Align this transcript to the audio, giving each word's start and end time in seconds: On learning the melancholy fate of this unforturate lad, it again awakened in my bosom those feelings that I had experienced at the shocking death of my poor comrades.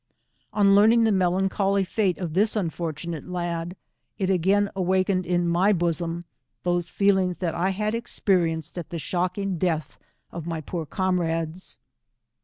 On 0.51 0.73
learning 0.73 1.03
the 1.03 1.11
melancholy 1.11 1.83
fate 1.83 2.17
of 2.17 2.33
this 2.33 2.55
unforturate 2.55 3.29
lad, 3.29 3.75
it 4.17 4.31
again 4.31 4.67
awakened 4.75 5.27
in 5.27 5.47
my 5.47 5.71
bosom 5.73 6.23
those 6.63 6.89
feelings 6.89 7.37
that 7.37 7.53
I 7.53 7.69
had 7.69 7.93
experienced 7.93 8.79
at 8.79 8.89
the 8.89 8.97
shocking 8.97 9.59
death 9.59 9.99
of 10.31 10.47
my 10.47 10.59
poor 10.59 10.87
comrades. 10.87 11.77